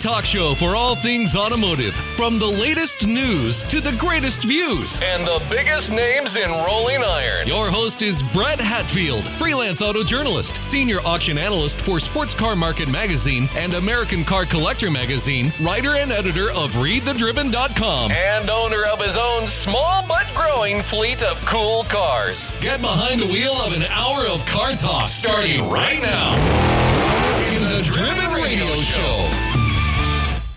[0.00, 5.26] talk show for all things automotive, from the latest news to the greatest views and
[5.26, 7.46] the biggest names in rolling iron.
[7.46, 12.88] Your host is Brett Hatfield, freelance auto journalist, senior auction analyst for Sports Car Market
[12.88, 19.18] Magazine and American Car Collector Magazine, writer and editor of ReadTheDriven.com, and owner of his
[19.18, 22.52] own small but growing fleet of cool cars.
[22.60, 26.34] Get behind the wheel of an hour of car talk starting right now
[27.54, 29.49] in the Driven Radio Show.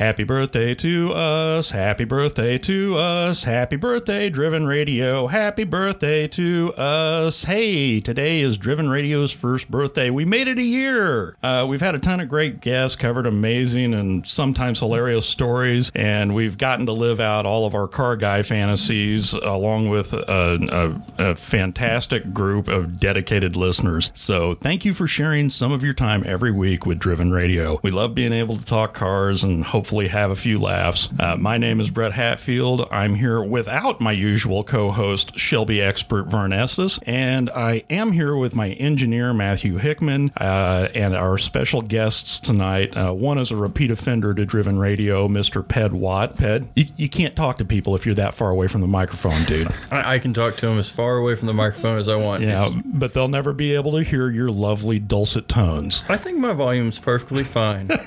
[0.04, 1.70] Happy birthday to us.
[1.70, 3.46] Happy birthday to us.
[3.46, 5.28] Happy birthday, Driven Radio.
[5.28, 7.46] Happy birthday to us.
[7.46, 10.10] Hey, today is Driven Radio's first birthday.
[10.10, 11.38] We made it a year.
[11.42, 16.36] Uh, we've had a ton of great guests, covered amazing and sometimes hilarious stories, and
[16.36, 21.30] we've gotten to live out all of our car guy fantasies along with a, a,
[21.30, 24.12] a fantastic group of dedicated listeners.
[24.14, 27.80] So thank you for sharing some of your time every week with Driven Radio.
[27.82, 31.10] We love being able to talk cars and hopefully have a few laughs.
[31.20, 32.88] Uh, my name is Brett Hatfield.
[32.92, 38.36] I'm here without my usual co host, Shelby expert Vern Estes, and I am here
[38.36, 42.96] with my engineer, Matthew Hickman, uh, and our special guests tonight.
[42.98, 45.66] Uh, one is a repeat offender to Driven Radio, Mr.
[45.68, 46.36] Ped Watt.
[46.38, 49.44] Ped, you, you can't talk to people if you're that far away from the microphone,
[49.46, 49.68] dude.
[49.92, 52.42] I, I can talk to him as far away from the microphone as I want.
[52.44, 56.04] yeah, It's- but they'll never be able to hear your lovely dulcet tones.
[56.10, 57.88] I think my volume's perfectly fine.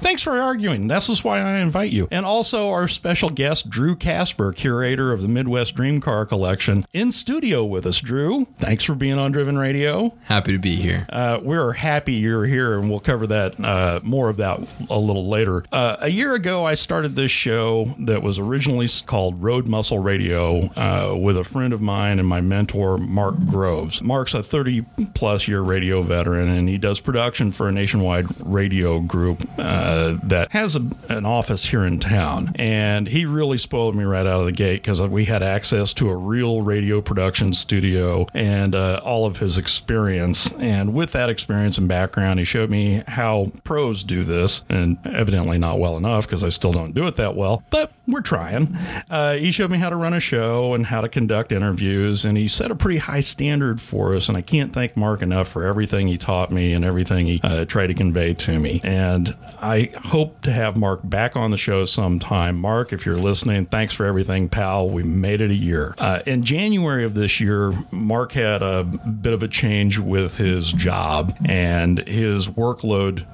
[0.00, 0.63] Thanks for arguing.
[0.64, 2.08] This is why I invite you.
[2.10, 7.12] And also our special guest, Drew Casper, curator of the Midwest Dream Car Collection, in
[7.12, 8.00] studio with us.
[8.00, 10.14] Drew, thanks for being on Driven Radio.
[10.24, 11.06] Happy to be here.
[11.10, 15.28] Uh, we're happy you're here, and we'll cover that uh, more of that a little
[15.28, 15.64] later.
[15.70, 20.70] Uh, a year ago, I started this show that was originally called Road Muscle Radio
[20.76, 24.00] uh, with a friend of mine and my mentor, Mark Groves.
[24.00, 29.00] Mark's a 30 plus year radio veteran, and he does production for a nationwide radio
[29.00, 32.52] group uh, that has a, an office here in town.
[32.54, 36.08] And he really spoiled me right out of the gate because we had access to
[36.08, 40.52] a real radio production studio and uh, all of his experience.
[40.52, 45.58] And with that experience and background, he showed me how pros do this, and evidently
[45.58, 48.78] not well enough because I still don't do it that well, but we're trying.
[49.10, 52.36] Uh, he showed me how to run a show and how to conduct interviews, and
[52.38, 54.28] he set a pretty high standard for us.
[54.28, 57.64] And I can't thank Mark enough for everything he taught me and everything he uh,
[57.64, 58.80] tried to convey to me.
[58.84, 62.56] And I hope to have Mark back on the show sometime.
[62.58, 64.88] Mark, if you're listening, thanks for everything, pal.
[64.88, 65.94] We made it a year.
[65.98, 70.72] Uh, in January of this year, Mark had a bit of a change with his
[70.72, 73.26] job, and his workload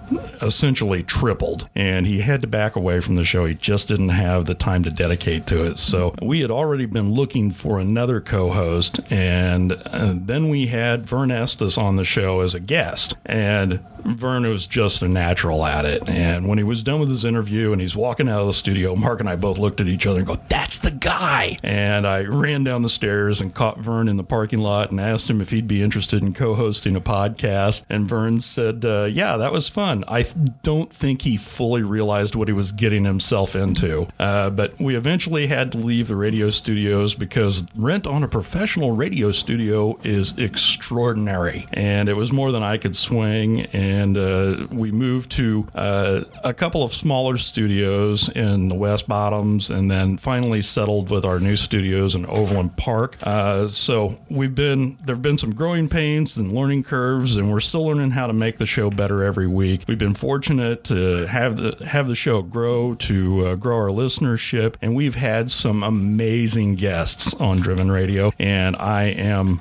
[0.43, 3.44] essentially tripled, and he had to back away from the show.
[3.44, 5.78] He just didn't have the time to dedicate to it.
[5.78, 11.31] So we had already been looking for another co-host, and uh, then we had Vern
[11.31, 16.09] Estes on the show as a guest, and Vern was just a natural at it.
[16.09, 18.94] And when he was done with his interview and he's walking out of the studio,
[18.94, 22.22] Mark and I both looked at each other and go, "That's the guy!" And I
[22.22, 25.50] ran down the stairs and caught Vern in the parking lot and asked him if
[25.50, 27.83] he'd be interested in co-hosting a podcast.
[27.88, 30.25] And Vern said, uh, "Yeah, that was fun." I
[30.62, 35.47] don't think he fully realized what he was getting himself into, uh, but we eventually
[35.47, 41.67] had to leave the radio studios because rent on a professional radio studio is extraordinary,
[41.72, 43.62] and it was more than I could swing.
[43.72, 49.70] And uh, we moved to uh, a couple of smaller studios in the West Bottoms,
[49.70, 53.16] and then finally settled with our new studios in Overland Park.
[53.22, 57.86] Uh, so we've been there've been some growing pains and learning curves, and we're still
[57.86, 59.84] learning how to make the show better every week.
[59.86, 64.74] We've been fortunate to have the have the show grow, to uh, grow our listenership,
[64.82, 69.60] and we've had some amazing guests on Driven Radio, and I am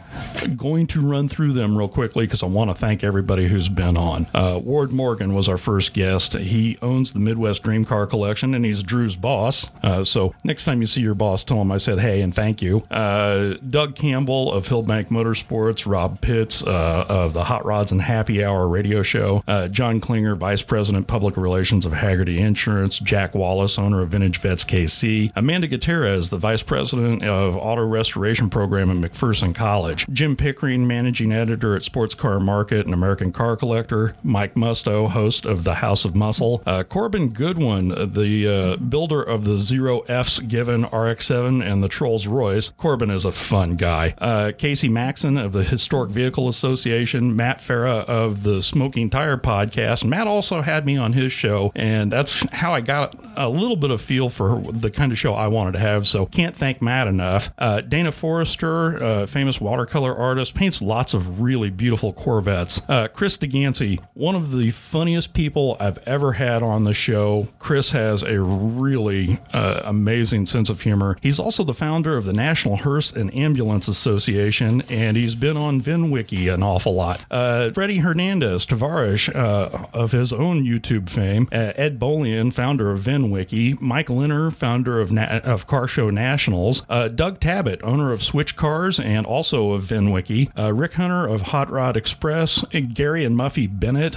[0.55, 3.97] going to run through them real quickly because I want to thank everybody who's been
[3.97, 4.27] on.
[4.33, 6.33] Uh, Ward Morgan was our first guest.
[6.33, 9.69] He owns the Midwest Dream Car Collection, and he's Drew's boss.
[9.83, 12.61] Uh, so next time you see your boss, tell him I said hey and thank
[12.61, 12.79] you.
[12.91, 18.43] Uh, Doug Campbell of Hillbank Motorsports, Rob Pitts uh, of the Hot Rods and Happy
[18.43, 23.77] Hour radio show, uh, John Klinger, Vice President Public Relations of Hagerty Insurance, Jack Wallace,
[23.77, 29.11] owner of Vintage Vets KC, Amanda Gutierrez, the Vice President of Auto Restoration Program at
[29.11, 34.55] McPherson College, Jim Pickering, Managing Editor at Sports Car Market and American Car Collector, Mike
[34.55, 39.57] Musto, host of the House of Muscle, uh, Corbin Goodwin, the uh, builder of the
[39.57, 42.69] Zero F's Given RX-7 and the Trolls Royce.
[42.77, 44.13] Corbin is a fun guy.
[44.19, 50.05] Uh, Casey Maxon of the Historic Vehicle Association, Matt Farah of the Smoking Tire Podcast.
[50.05, 53.89] Matt also had me on his show, and that's how I got a little bit
[53.89, 56.05] of feel for the kind of show I wanted to have.
[56.05, 57.49] So can't thank Matt enough.
[57.57, 62.81] Uh, Dana Forrester, uh, famous watercolor artist, paints lots of really beautiful Corvettes.
[62.87, 63.99] Uh, Chris everybody.
[64.13, 67.47] One of the funniest people I've ever had on the show.
[67.57, 71.17] Chris has a really uh, amazing sense of humor.
[71.21, 75.81] He's also the founder of the National Hearse and Ambulance Association, and he's been on
[75.81, 77.25] VinWiki an awful lot.
[77.31, 83.03] Uh, Freddie Hernandez Tavarish uh, of his own YouTube fame, uh, Ed Bolian, founder of
[83.03, 88.21] VinWiki, Mike Linner, founder of, Na- of Car Show Nationals, uh, Doug Tabbitt, owner of
[88.21, 92.63] Switch Cars and also of VinWiki, uh, Rick Hunter of Hot Rod Express,
[92.93, 94.15] Gary and Muffy Bennett,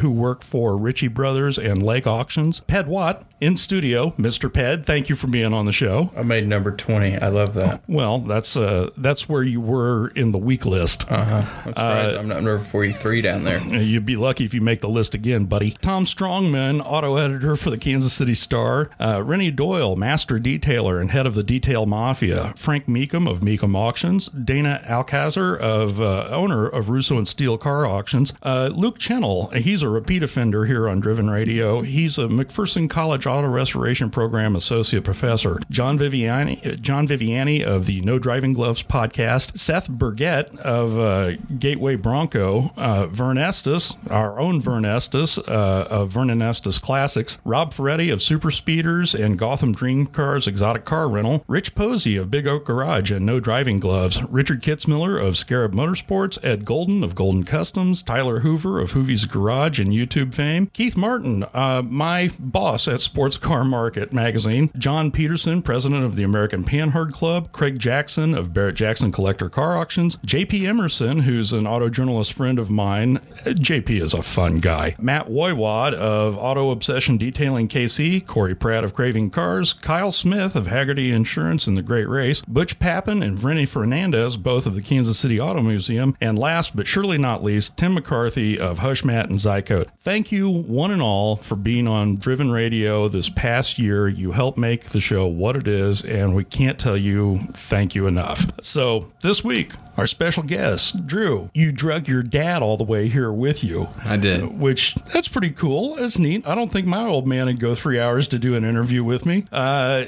[0.00, 4.50] who work for Ritchie Brothers and Lake Auctions, Ped Watt in studio, Mr.
[4.50, 4.86] Ped.
[4.86, 6.10] Thank you for being on the show.
[6.16, 7.18] I made number 20.
[7.18, 7.82] I love that.
[7.86, 11.04] Well, that's uh, that's where you were in the week list.
[11.12, 11.44] Uh huh.
[11.66, 13.60] I'm surprised I'm number 43 down there.
[13.62, 15.72] You'd be lucky if you make the list again, buddy.
[15.82, 18.88] Tom Strongman, auto editor for the Kansas City Star.
[18.98, 22.54] Uh, Rennie Doyle, master detailer and head of the Detail Mafia.
[22.56, 24.28] Frank Mecum of Mecum Auctions.
[24.28, 28.32] Dana Alcazar, of uh, owner of Russo and Steel Car Auctions.
[28.42, 31.82] Uh, Luke Chennel, he's a repeat offender here on Driven Radio.
[32.04, 35.58] He's a McPherson College Auto Restoration Program associate professor.
[35.70, 39.58] John Viviani, John Viviani of the No Driving Gloves podcast.
[39.58, 42.74] Seth Burgett of uh, Gateway Bronco.
[42.76, 47.38] Uh, Vern Estes, our own Vern Estes uh, of Vernon Estes Classics.
[47.42, 51.42] Rob Ferretti of Super Speeders and Gotham Dream Cars Exotic Car Rental.
[51.48, 54.22] Rich Posey of Big Oak Garage and No Driving Gloves.
[54.24, 56.38] Richard Kitzmiller of Scarab Motorsports.
[56.44, 58.02] Ed Golden of Golden Customs.
[58.02, 60.66] Tyler Hoover of Hoovy's Garage and YouTube fame.
[60.74, 64.70] Keith Martin, uh, my boss at Sports Car Market magazine.
[64.76, 67.52] John Peterson, president of the American Panhard Club.
[67.52, 70.16] Craig Jackson of Barrett Jackson Collector Car Auctions.
[70.26, 73.18] JP Emerson, who's an auto journalist friend of mine.
[73.46, 74.96] Uh, JP is a fun guy.
[74.98, 78.26] Matt Woywad of Auto Obsession Detailing KC.
[78.26, 79.72] Corey Pratt of Craving Cars.
[79.72, 82.42] Kyle Smith of Hagerty Insurance and the Great Race.
[82.42, 86.16] Butch Pappin and Rennie Fernandez, both of the Kansas City Auto Museum.
[86.20, 89.86] And last but surely not least, Tim McCarthy of Hushmat and Zycote.
[90.00, 94.08] Thank you, one and all, for being on Driven Radio this past year.
[94.08, 98.06] You helped make the show what it is, and we can't tell you thank you
[98.06, 98.50] enough.
[98.62, 103.32] So, this week, our special guest, Drew, you drug your dad all the way here
[103.32, 103.88] with you.
[104.04, 104.58] I did.
[104.58, 105.96] Which, that's pretty cool.
[105.96, 106.46] That's neat.
[106.46, 109.24] I don't think my old man would go three hours to do an interview with
[109.24, 109.46] me.
[109.52, 110.06] Uh,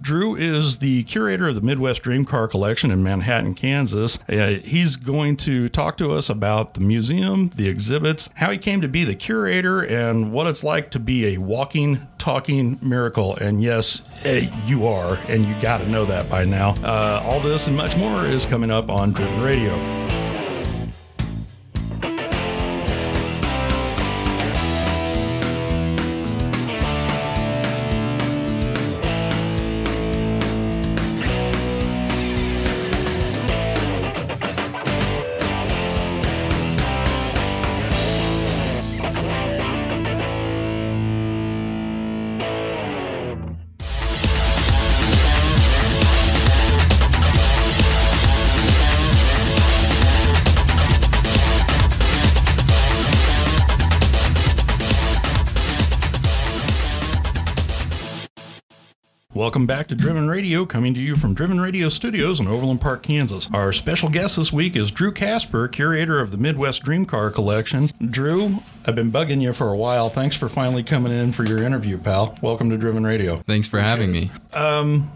[0.00, 4.18] Drew is the curator of the Midwest Dream Car Collection in Manhattan, Kansas.
[4.28, 8.80] Uh, he's going to talk to us about the museum, the exhibits, how he came
[8.80, 13.34] to be the curator, and what it's like to be a walking, talking miracle.
[13.36, 16.74] And yes, eh, you are, and you got to know that by now.
[16.84, 20.07] Uh, all this and much more is coming up on Driven Radio.
[60.48, 63.50] Radio, coming to you from Driven Radio Studios in Overland Park, Kansas.
[63.52, 67.90] Our special guest this week is Drew Casper, curator of the Midwest Dream Car Collection.
[68.00, 70.08] Drew, I've been bugging you for a while.
[70.08, 72.34] Thanks for finally coming in for your interview, pal.
[72.40, 73.42] Welcome to Driven Radio.
[73.46, 74.30] Thanks for having me.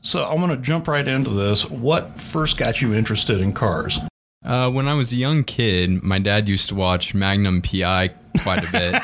[0.02, 1.64] So I'm going to jump right into this.
[1.70, 4.00] What first got you interested in cars?
[4.44, 8.08] Uh, when I was a young kid, my dad used to watch Magnum PI
[8.42, 9.00] quite a bit,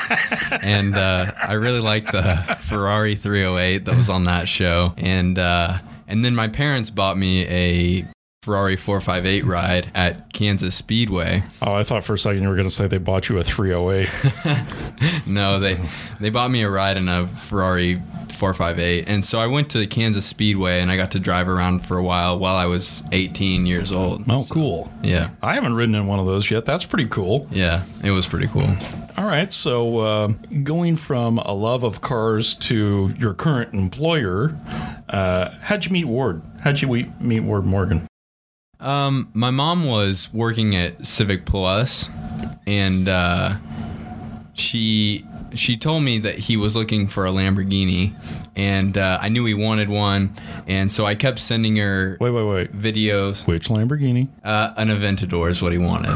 [0.61, 4.93] and uh, I really liked the Ferrari 308 that was on that show.
[4.95, 8.05] And uh, and then my parents bought me a
[8.49, 11.43] Ferrari 458 ride at Kansas Speedway.
[11.61, 13.43] Oh, I thought for a second you were going to say they bought you a
[13.43, 14.09] 308.
[15.27, 15.79] No, they
[16.19, 18.01] they bought me a ride in a Ferrari
[18.31, 21.97] 458, and so I went to Kansas Speedway and I got to drive around for
[21.97, 24.23] a while while I was 18 years old.
[24.27, 24.91] Oh, cool.
[25.03, 26.65] Yeah, I haven't ridden in one of those yet.
[26.65, 27.47] That's pretty cool.
[27.51, 28.67] yeah, it was pretty cool.
[29.17, 29.53] All right.
[29.53, 30.27] So, uh,
[30.63, 34.57] going from a love of cars to your current employer,
[35.07, 36.41] uh, how'd you meet Ward?
[36.61, 36.87] How'd you
[37.19, 38.08] meet Ward Morgan?
[38.79, 42.09] Um, my mom was working at Civic Plus,
[42.65, 43.57] and uh,
[44.53, 48.13] she she told me that he was looking for a Lamborghini,
[48.59, 50.35] and uh, I knew he wanted one,
[50.67, 52.71] and so I kept sending her Wait, wait, wait.
[52.73, 53.47] videos.
[53.47, 54.27] Which Lamborghini?
[54.43, 56.11] Uh, an Aventador is what he wanted.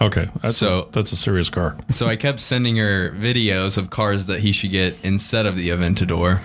[0.00, 1.76] Okay, that's So- a, that's a serious car.
[1.90, 5.70] So I kept sending her videos of cars that he should get instead of the
[5.70, 6.40] Aventador,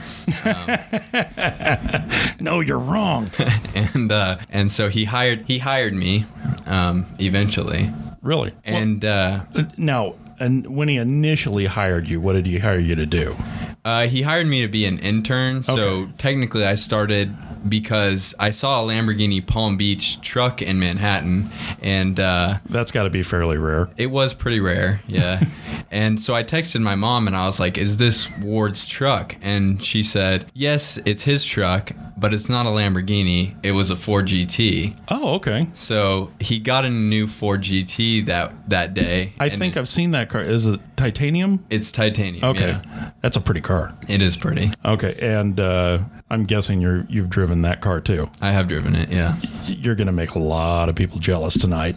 [2.40, 3.30] No, you're wrong.
[3.75, 6.25] and uh, and so he hired he hired me
[6.66, 8.54] um, eventually, really?
[8.63, 12.96] and uh, Well, now, and when he initially hired you, what did he hire you
[12.96, 13.36] to do?
[13.84, 15.64] Uh, he hired me to be an intern.
[15.64, 16.12] So Okay.
[16.20, 17.36] technically, I started
[17.68, 21.50] because I saw a Lamborghini Palm Beach truck in Manhattan,
[21.82, 23.90] and uh, That's got to be fairly rare.
[23.98, 25.02] it was pretty rare.
[25.08, 25.44] Yeah.
[25.92, 29.36] and so I texted my mom and I was like, Is this Ward's truck?
[29.42, 33.56] And she said, Yes, it's his truck, but it's not a Lamborghini.
[33.63, 34.96] It was a Ford GT.
[35.10, 35.68] Oh, okay.
[35.74, 39.34] So he got a new Ford GT that, that day.
[39.40, 40.42] I think it- I've seen that car.
[40.42, 41.66] Is it titanium?
[41.72, 42.44] it's titanium.
[42.46, 43.12] Okay, yeah.
[43.22, 43.98] that's a pretty car.
[44.08, 44.72] It is pretty.
[44.86, 46.00] Okay, and uh,
[46.30, 48.30] I'm guessing you're you've driven that car too.
[48.40, 49.38] I have driven it, yeah.
[49.66, 51.96] You're going to make a lot of people jealous tonight.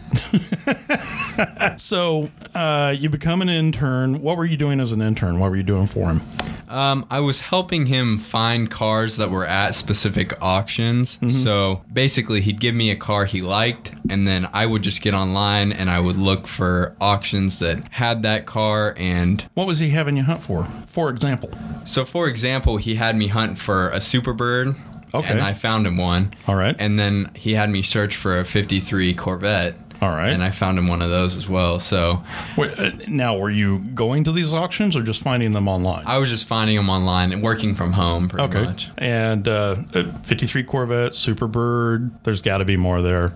[1.77, 4.21] so uh, you become an intern.
[4.21, 5.39] What were you doing as an intern?
[5.39, 6.21] What were you doing for him?
[6.67, 11.17] Um, I was helping him find cars that were at specific auctions.
[11.17, 11.29] Mm-hmm.
[11.43, 15.13] So basically, he'd give me a car he liked, and then I would just get
[15.13, 18.93] online and I would look for auctions that had that car.
[18.97, 20.67] And What was he having you hunt for?
[20.87, 21.49] For example.
[21.85, 24.75] so, for example, he had me hunt for a Superbird.
[25.13, 25.31] Okay.
[25.31, 26.33] And I found him one.
[26.45, 26.75] All right.
[26.77, 29.75] And then he had me search for a 53 Corvette.
[30.05, 30.29] All right.
[30.29, 31.79] And I found him one of those as well.
[31.79, 32.23] So
[32.55, 36.03] Wait, uh, now, were you going to these auctions or just finding them online?
[36.05, 38.65] I was just finding them online and working from home pretty okay.
[38.65, 38.91] much.
[38.99, 42.11] And uh, uh, 53 Corvette, Superbird.
[42.21, 43.35] There's got to be more there.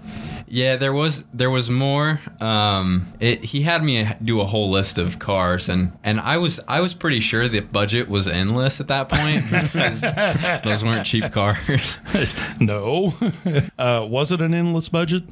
[0.51, 2.19] Yeah, there was there was more.
[2.41, 6.59] Um, it, he had me do a whole list of cars, and, and I was
[6.67, 9.49] I was pretty sure the budget was endless at that point
[10.63, 11.99] those weren't cheap cars.
[12.59, 13.13] no.
[13.77, 15.23] uh, was it an endless budget?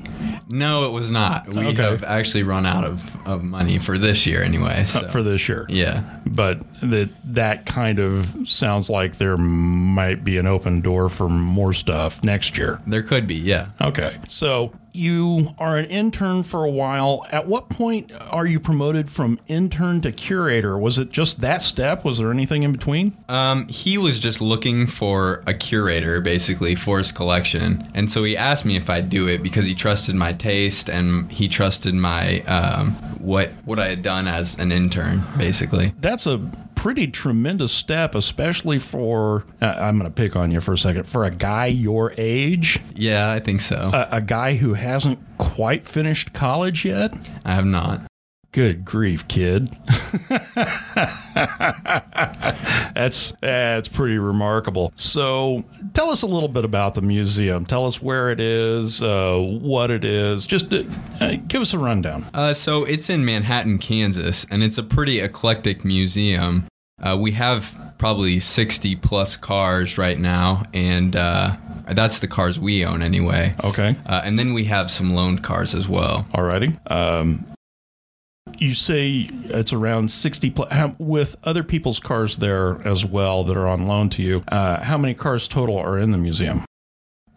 [0.49, 1.47] No, it was not.
[1.47, 1.81] We Okay.
[1.81, 4.81] have actually run out of, of money for this year anyway.
[4.81, 5.07] Uh, so.
[5.09, 5.65] For this year.
[5.69, 11.29] yeah, but that that kind of sounds like there might be an open door for
[11.29, 12.79] more stuff next year.
[12.87, 13.35] there could be.
[13.35, 13.67] Yeah.
[13.81, 14.17] Okay.
[14.27, 17.25] So you are an intern for a while.
[17.31, 20.77] At what point are you promoted from intern to curator?
[20.77, 22.03] Was it just that step?
[22.03, 23.15] Was there anything in between?
[23.29, 28.35] Um, he was just looking for a curator, basically, for his collection, and so he
[28.35, 32.41] asked me if I'd do it because he trusted my taste and he trusted my
[32.41, 35.93] um, what what I had done as an intern, basically.
[35.99, 36.39] That's a
[36.75, 41.05] pretty tremendous step, especially for, uh, I'm going to pick on you for a second,
[41.05, 43.89] for a guy your age, Yeah, I think so.
[43.91, 47.13] a, a guy who hasn't quite finished college yet.
[47.45, 48.01] I have not.
[48.53, 49.77] Good grief, kid.
[52.95, 54.93] that's that's pretty remarkable.
[54.95, 55.63] So,
[55.93, 57.65] tell us a little bit about the museum.
[57.65, 60.45] Tell us where it is, uh, what it is.
[60.45, 60.83] Just uh,
[61.19, 62.25] uh, give us a rundown.
[62.33, 66.65] Uh, so it's in Manhattan, Kansas, and it's a pretty eclectic museum.
[66.99, 71.57] Uh, we have probably 60 plus cars right now, and uh,
[71.93, 73.55] that's the cars we own anyway.
[73.63, 73.95] Okay.
[74.05, 76.27] Uh, and then we have some loaned cars as well.
[76.33, 76.77] Alrighty.
[76.91, 77.45] Um,
[78.57, 83.57] you say it's around 60 pl- how, with other people's cars there as well that
[83.57, 84.43] are on loan to you.
[84.47, 86.63] Uh, how many cars total are in the museum?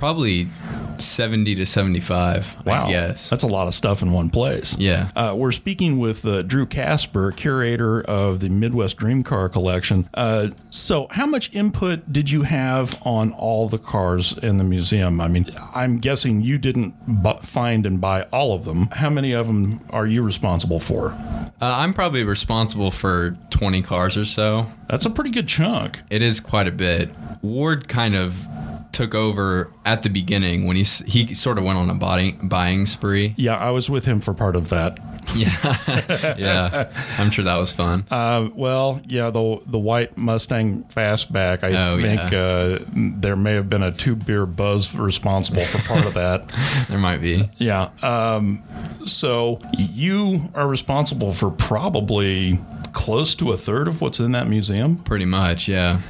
[0.01, 0.49] Probably
[0.97, 2.87] 70 to 75, Wow.
[2.87, 3.29] I guess.
[3.29, 4.75] That's a lot of stuff in one place.
[4.79, 5.11] Yeah.
[5.15, 10.09] Uh, we're speaking with uh, Drew Casper, curator of the Midwest Dream Car Collection.
[10.15, 15.21] Uh, so, how much input did you have on all the cars in the museum?
[15.21, 18.87] I mean, I'm guessing you didn't bu- find and buy all of them.
[18.93, 21.11] How many of them are you responsible for?
[21.11, 24.73] Uh, I'm probably responsible for 20 cars or so.
[24.89, 26.01] That's a pretty good chunk.
[26.09, 27.11] It is quite a bit.
[27.43, 28.47] Ward kind of
[28.93, 32.87] took over at the beginning when he he sort of went on a buying buying
[32.87, 33.35] spree.
[33.37, 34.99] Yeah, I was with him for part of that.
[35.33, 37.15] Yeah, yeah.
[37.19, 38.05] I'm sure that was fun.
[38.11, 41.63] Uh, well, yeah, the the white Mustang Fastback.
[41.63, 42.79] I Oh, think uh,
[43.21, 46.51] there may have been a two beer buzz responsible for part of that.
[46.89, 47.49] There might be.
[47.59, 47.91] Yeah.
[48.03, 48.63] Um,
[49.07, 52.59] so you are responsible for probably
[52.93, 54.97] close to a third of what's in that museum.
[54.97, 56.01] Pretty much, yeah.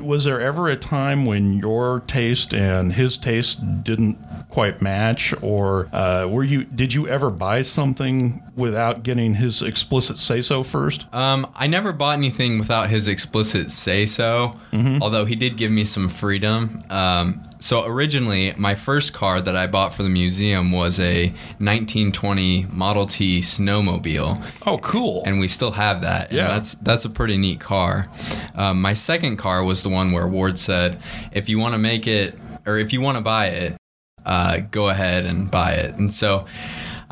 [0.00, 5.88] Was there ever a time when your taste and his taste didn't quite match, or
[5.92, 6.64] uh, were you?
[6.64, 11.06] Did you ever buy something without getting his explicit say so first?
[11.14, 14.58] Um, I never bought anything without his explicit say so,
[15.00, 16.84] although he did give me some freedom.
[16.90, 21.28] Um, so originally, my first car that I bought for the museum was a
[21.58, 24.42] 1920 Model T snowmobile.
[24.66, 25.22] Oh, cool.
[25.24, 26.28] and we still have that.
[26.28, 26.48] And Yeah.
[26.48, 28.08] that's that's a pretty neat car.
[28.54, 31.00] Um, my second car was the one where Ward said,
[31.32, 33.76] if you want to make it or if you want to buy it,
[34.24, 35.94] uh, go ahead and buy it.
[35.96, 36.46] And so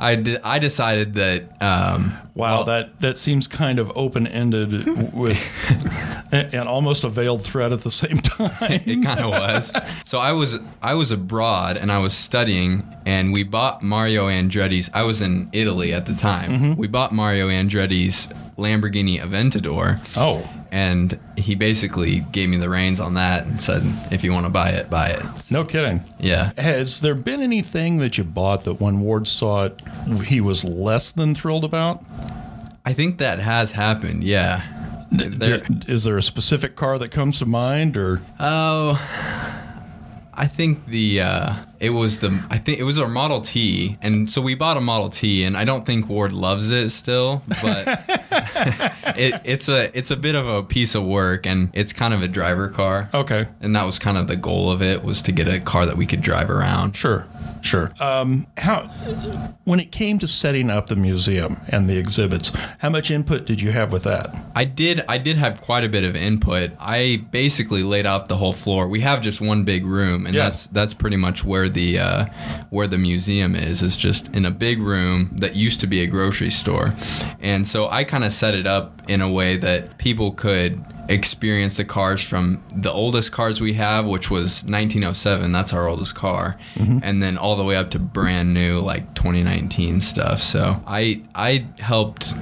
[0.01, 5.13] I, de- I decided that um, Wow, well, that that seems kind of open ended
[5.13, 5.39] with
[6.33, 8.51] and, and almost a veiled threat at the same time.
[8.87, 9.71] it kind of was.
[10.07, 14.89] So I was I was abroad and I was studying, and we bought Mario Andretti's.
[14.95, 16.51] I was in Italy at the time.
[16.51, 16.75] Mm-hmm.
[16.77, 20.01] We bought Mario Andretti's Lamborghini Aventador.
[20.17, 24.47] Oh, And he basically gave me the reins on that and said, "If you want
[24.47, 26.05] to buy it, buy it." no kidding.
[26.21, 26.53] Yeah.
[26.57, 29.83] Has there been anything that you bought that when Ward saw it,
[30.27, 32.05] he was less than thrilled about?
[32.85, 34.23] I think that has happened.
[34.25, 34.63] Yeah.
[35.13, 38.93] There, Is there a specific car that comes to mind, or Oh,
[40.41, 44.33] I think the uh, it was the I think it was our Model T, and
[44.33, 47.87] so we bought a Model T, and I don't think Ward loves it still, but
[49.19, 52.23] it, it's a it's a bit of a piece of work, and it's kind of
[52.23, 53.11] a driver car.
[53.13, 55.85] okay, And that was kind of the goal of it was to get a car
[55.85, 56.97] that we could drive around.
[56.97, 57.27] sure,
[57.63, 57.93] sure.
[58.01, 58.89] Um, how
[59.65, 63.61] when it came to setting up the museum and the exhibits, how much input did
[63.61, 64.35] you have with that?
[64.55, 66.73] I did I did have quite a bit of input.
[66.79, 68.89] I basically laid out the whole floor.
[68.89, 70.51] We have just one big room and Yeah.
[70.51, 72.27] that's that's pretty much where the uh,
[72.71, 76.07] where the museum is is just in a big room that used to be a
[76.07, 76.95] grocery store.
[77.41, 81.77] And so I kind of set it up in a way that people could experience
[81.77, 86.57] the cars from the oldest cars we have which was 1907 that's our oldest car.
[87.03, 90.41] And then all the way up to brand new like 2019 stuff.
[90.41, 92.35] So i i helped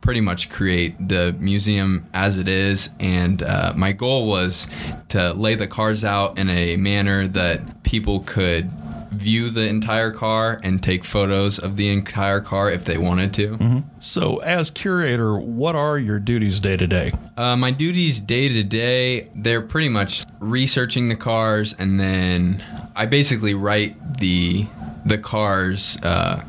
[0.00, 2.90] pretty much create the museum as it is.
[2.98, 4.66] And uh, my goal was
[5.10, 8.70] to lay the cars out in a manner that people could
[9.10, 13.82] view the entire car and take photos of the entire car if they wanted to.
[13.98, 17.12] So, as curator, what are your duties day to day?
[17.36, 22.64] Uh, my duties day to day, they're pretty much researching the cars, and then
[22.96, 24.66] I basically write the
[25.04, 26.44] the cars uh,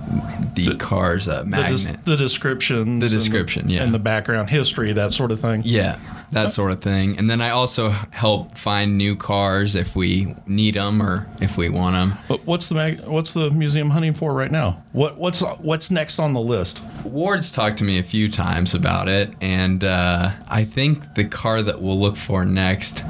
[0.56, 2.04] the, cars uh, The, magnet.
[2.04, 3.82] des- the descriptions, The and description, yeah.
[3.84, 5.62] and the background history, that sort of thing.
[5.66, 5.98] Yeah,
[6.32, 7.18] that sort of thing.
[7.18, 11.70] And then I also help find new cars if we need them or if we
[11.70, 12.18] want them.
[12.28, 14.84] But what's the mag- what's the museum hunting for right now?
[14.92, 16.82] What what's what's next on the list?
[17.04, 21.62] Ward's talked to me a few times about it, and uh, I think the car
[21.62, 23.04] that we'll look for next,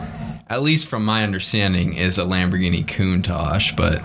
[0.50, 3.76] at least from my understanding, is a Lamborghini Countach.
[3.76, 4.02] But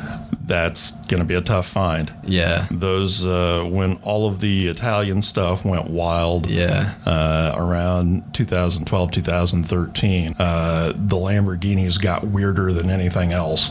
[0.47, 2.13] That's going to be a tough find.
[2.25, 6.49] yeah, Those uh, when all of the Italian stuff went wild.
[6.49, 13.71] yeah, Uh, around 2012, 2013, uh, the Lamborghinis got weirder than anything else.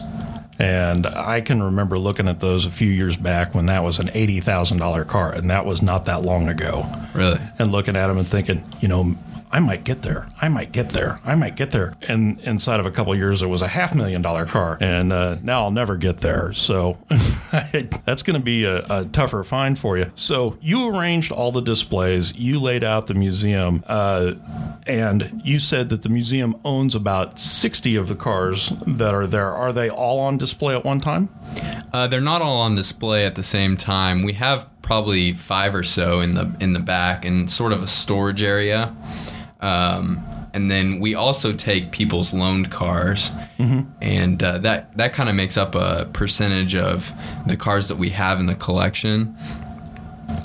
[0.58, 4.08] And I can remember looking at those a few years back when that was an
[4.08, 6.86] $80,000 car, and that was not that long ago.
[7.14, 7.40] really.
[7.60, 9.16] and looking at them and thinking, you know,
[9.56, 10.28] I might get there.
[10.42, 11.22] I might get there.
[11.24, 11.96] I might get there.
[12.10, 15.14] And inside of a couple of years, it was a half million dollar car, and
[15.14, 16.52] uh, now I'll never get there.
[16.52, 16.98] So
[18.04, 20.12] that's going to be a, a tougher find for you.
[20.14, 24.34] So you arranged all the displays, you laid out the museum, uh,
[24.88, 29.54] and you said that the museum owns about sixty of the cars that are there.
[29.54, 31.30] Are they all on display at one time?
[31.94, 34.24] Uh, they're not all on display at the same time.
[34.24, 37.88] We have probably five or so in the in the back and sort of a
[37.88, 38.94] storage area.
[39.62, 43.32] Um, and then we also take people's loaned cars,
[44.02, 47.12] and uh, that that kind of makes up a percentage of
[47.48, 49.36] the cars that we have in the collection.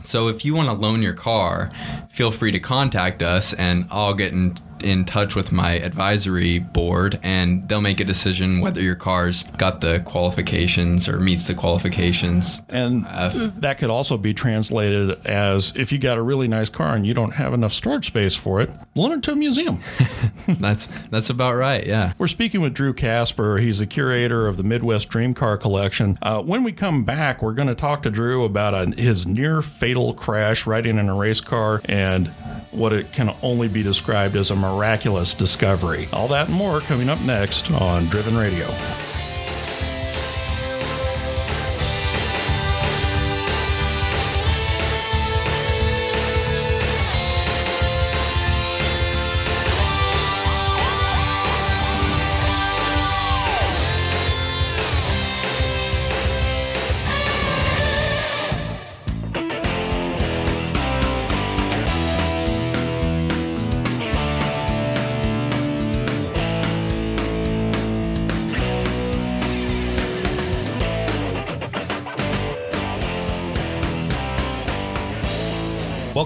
[0.04, 1.70] So if you want to loan your car,
[2.08, 7.18] feel free to contact us, and I'll get in in touch with my advisory board,
[7.22, 12.62] and they'll make a decision whether your car's got the qualifications or meets the qualifications.
[12.68, 17.06] And that could also be translated as if you got a really nice car and
[17.06, 19.82] you don't have enough storage space for it, loan it to a museum.
[20.46, 21.86] That's that's about right.
[21.86, 22.12] Yeah.
[22.18, 23.58] We're speaking with Drew Casper.
[23.58, 26.18] He's the curator of the Midwest Dream Car Collection.
[26.22, 29.62] Uh, when we come back, we're going to talk to Drew about a, his near
[29.62, 32.28] fatal crash riding in a race car and
[32.72, 36.08] what it can only be described as a miraculous discovery.
[36.12, 38.66] All that and more coming up next on Driven Radio.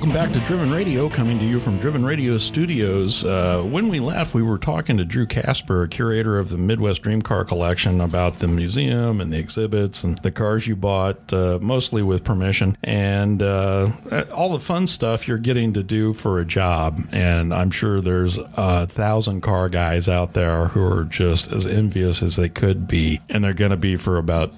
[0.04, 3.24] Welcome back to Driven Radio, coming to you from Driven Radio Studios.
[3.24, 7.22] Uh, when we left, we were talking to Drew Casper, curator of the Midwest Dream
[7.22, 12.02] Car Collection, about the museum and the exhibits and the cars you bought, uh, mostly
[12.02, 13.92] with permission, and uh,
[14.30, 17.08] all the fun stuff you're getting to do for a job.
[17.10, 22.22] And I'm sure there's a thousand car guys out there who are just as envious
[22.22, 24.52] as they could be, and they're going to be for about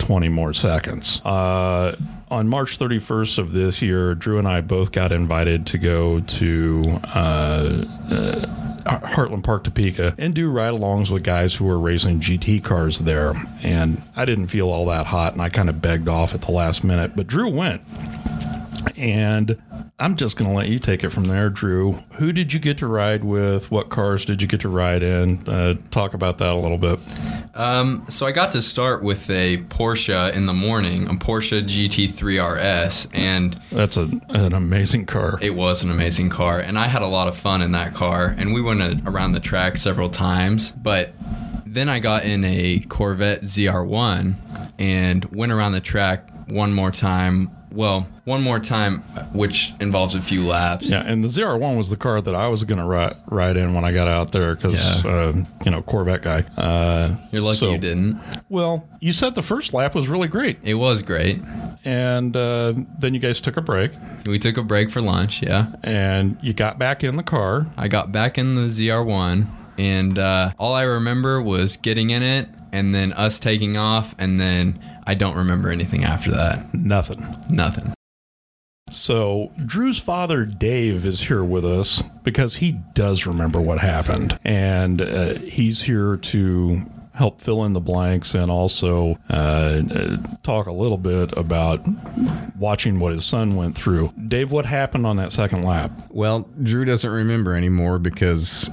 [0.00, 1.22] 20 more seconds.
[2.32, 6.82] On March 31st of this year, Drew and I both got invited to go to
[7.04, 8.46] uh, uh,
[8.86, 13.34] Heartland Park Topeka and do ride alongs with guys who were racing GT cars there.
[13.62, 16.52] And I didn't feel all that hot, and I kind of begged off at the
[16.52, 17.82] last minute, but Drew went.
[18.96, 19.62] And
[19.98, 22.02] I'm just going to let you take it from there, Drew.
[22.14, 23.70] Who did you get to ride with?
[23.70, 25.46] What cars did you get to ride in?
[25.46, 26.98] Uh, talk about that a little bit.
[27.54, 32.40] Um, so I got to start with a Porsche in the morning, a Porsche GT3
[32.40, 35.38] RS, and that's a, an amazing car.
[35.42, 38.34] It was an amazing car, and I had a lot of fun in that car.
[38.36, 41.14] And we went around the track several times, but
[41.66, 47.50] then I got in a Corvette ZR1 and went around the track one more time
[47.72, 49.00] well, one more time,
[49.32, 50.86] which involves a few laps.
[50.86, 53.74] Yeah, and the ZR1 was the car that I was going to ride, ride in
[53.74, 55.10] when I got out there because, yeah.
[55.10, 55.32] uh,
[55.64, 56.40] you know, Corvette guy.
[56.56, 58.20] Uh, You're lucky so, you didn't.
[58.48, 60.58] Well, you said the first lap was really great.
[60.62, 61.42] It was great.
[61.84, 63.92] And uh, then you guys took a break.
[64.26, 65.72] We took a break for lunch, yeah.
[65.82, 67.66] And you got back in the car.
[67.76, 69.46] I got back in the ZR1,
[69.78, 74.40] and uh, all I remember was getting in it and then us taking off and
[74.40, 76.72] then I don't remember anything after that.
[76.74, 77.26] Nothing.
[77.48, 77.94] Nothing.
[78.90, 84.38] So, Drew's father, Dave, is here with us because he does remember what happened.
[84.44, 86.82] And uh, he's here to
[87.14, 91.80] help fill in the blanks and also uh, uh, talk a little bit about
[92.56, 94.12] watching what his son went through.
[94.28, 95.90] Dave, what happened on that second lap?
[96.10, 98.68] Well, Drew doesn't remember anymore because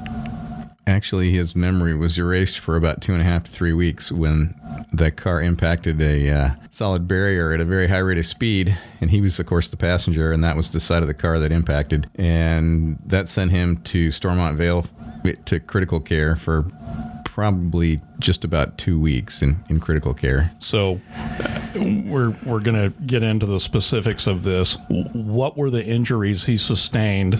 [0.90, 4.56] actually his memory was erased for about two and a half to three weeks when
[4.92, 9.12] the car impacted a uh, solid barrier at a very high rate of speed and
[9.12, 11.52] he was of course the passenger and that was the side of the car that
[11.52, 14.86] impacted and that sent him to Stormont Vail
[15.46, 16.66] to critical care for
[17.40, 20.52] probably just about two weeks in, in critical care.
[20.60, 21.00] So
[21.74, 24.78] we're we're going to get into the specifics of this.
[24.90, 27.36] What were the injuries he sustained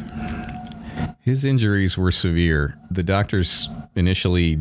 [1.22, 2.78] his injuries were severe.
[2.90, 4.58] The doctors initially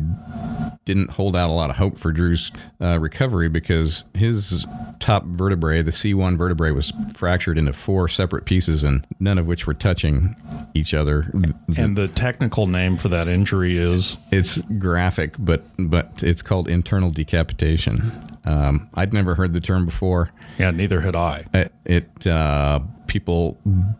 [0.85, 4.65] didn't hold out a lot of hope for Drew's uh, recovery because his
[4.99, 9.67] top vertebrae, the C1 vertebrae, was fractured into four separate pieces, and none of which
[9.67, 10.35] were touching
[10.73, 11.31] each other.
[11.77, 17.11] And the technical name for that injury is it's graphic, but but it's called internal
[17.11, 18.11] decapitation.
[18.45, 20.31] Um, I'd never heard the term before.
[20.57, 21.45] Yeah, neither had I.
[21.53, 23.57] It, it uh, people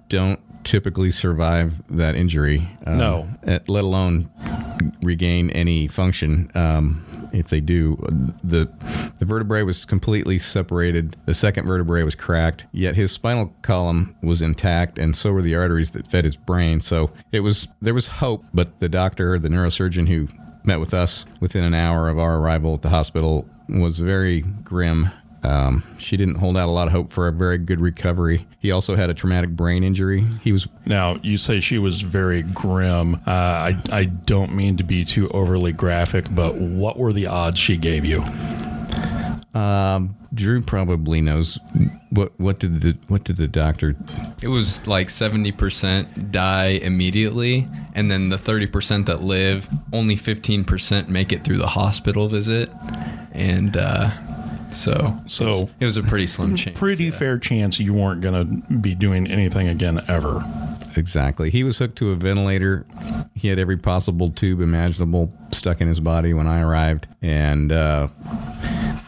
[0.09, 0.39] don't
[0.69, 2.69] typically survive that injury.
[2.85, 3.29] Um, no,
[3.67, 4.29] let alone
[5.01, 6.51] regain any function.
[6.53, 7.03] Um,
[7.33, 7.97] if they do,
[8.43, 8.71] the
[9.17, 11.15] the vertebrae was completely separated.
[11.25, 12.65] The second vertebrae was cracked.
[12.71, 16.81] Yet his spinal column was intact, and so were the arteries that fed his brain.
[16.81, 18.45] So it was there was hope.
[18.53, 20.27] But the doctor, the neurosurgeon who
[20.63, 25.09] met with us within an hour of our arrival at the hospital, was very grim
[25.43, 28.47] um, she didn't hold out a lot of hope for a very good recovery.
[28.59, 30.25] He also had a traumatic brain injury.
[30.41, 31.17] He was now.
[31.23, 33.15] You say she was very grim.
[33.25, 37.59] Uh, I I don't mean to be too overly graphic, but what were the odds
[37.59, 38.23] she gave you?
[39.53, 41.57] Um, Drew probably knows
[42.09, 43.95] what what did the what did the doctor?
[44.41, 50.15] It was like seventy percent die immediately, and then the thirty percent that live, only
[50.17, 52.69] fifteen percent make it through the hospital visit,
[53.31, 53.77] and.
[53.77, 54.11] Uh,
[54.71, 56.77] so, so it was, it was a pretty slim chance.
[56.77, 57.17] Pretty yeah.
[57.17, 60.43] fair chance you weren't going to be doing anything again ever.
[60.95, 61.49] Exactly.
[61.49, 62.85] He was hooked to a ventilator.
[63.35, 68.07] He had every possible tube imaginable stuck in his body when I arrived, and uh,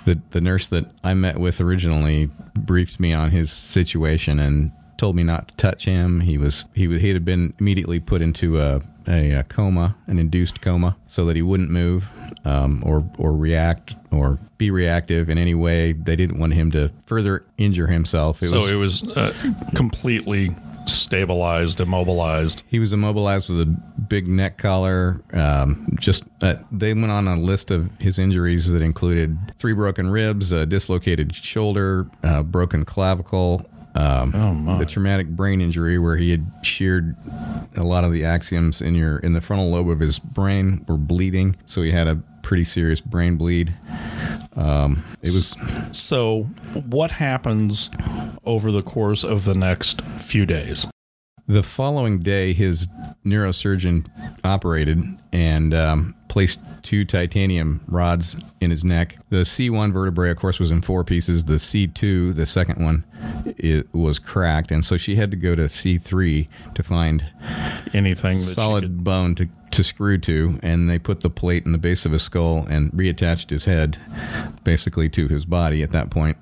[0.06, 5.16] the the nurse that I met with originally briefed me on his situation and told
[5.16, 6.22] me not to touch him.
[6.22, 10.62] He was he he had been immediately put into a, a, a coma, an induced
[10.62, 12.08] coma, so that he wouldn't move
[12.46, 15.94] um, or or react or be reactive in any way.
[15.94, 18.42] They didn't want him to further injure himself.
[18.44, 19.34] It so was, it was uh,
[19.76, 20.56] completely
[20.88, 22.64] stabilized, immobilized.
[22.68, 25.22] He was immobilized with a big neck collar.
[25.34, 30.10] Um, just uh, they went on a list of his injuries that included three broken
[30.10, 33.66] ribs, a dislocated shoulder, uh, broken clavicle,
[33.96, 37.16] um, oh the traumatic brain injury where he had sheared
[37.76, 40.98] a lot of the axons in your in the frontal lobe of his brain were
[40.98, 43.74] bleeding, so he had a pretty serious brain bleed.
[44.56, 45.56] Um, it was
[45.92, 46.44] so.
[46.86, 47.90] What happens
[48.46, 50.88] over the course of the next few days?
[51.48, 52.88] The following day, his
[53.26, 54.08] neurosurgeon
[54.44, 59.18] operated and um, placed two titanium rods in his neck.
[59.30, 61.44] The C1 vertebrae, of course, was in four pieces.
[61.44, 63.04] The C2, the second one,
[63.58, 67.26] it was cracked, and so she had to go to C3 to find
[67.94, 69.04] anything solid could...
[69.04, 72.24] bone to to screw to, and they put the plate in the base of his
[72.24, 73.98] skull and reattached his head
[74.64, 76.38] basically to his body at that point.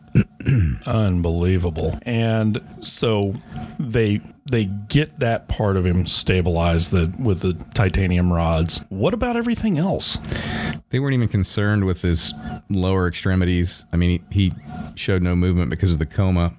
[0.86, 2.00] Unbelievable.
[2.04, 3.36] And so
[3.80, 8.82] they they get that part of him stabilized the, with the titanium rods.
[8.89, 10.18] What about everything else?
[10.89, 12.34] They weren't even concerned with his
[12.68, 13.86] lower extremities.
[13.94, 14.54] I mean, he, he
[14.96, 16.54] showed no movement because of the coma.